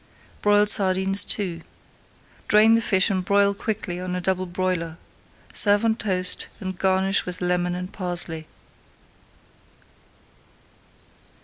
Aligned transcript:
BROILED 0.41 0.67
SARDINES 0.67 1.27
II 1.37 1.61
Drain 2.47 2.73
the 2.73 2.81
fish 2.81 3.11
and 3.11 3.23
broil 3.23 3.53
quickly 3.53 3.99
on 3.99 4.15
a 4.15 4.19
double 4.19 4.47
broiler. 4.47 4.97
Serve 5.53 5.85
on 5.85 5.95
toast 5.95 6.47
and 6.59 6.75
garnish 6.75 7.27
with 7.27 7.39
lemon 7.39 7.75
and 7.75 7.93
parsley. 7.93 8.47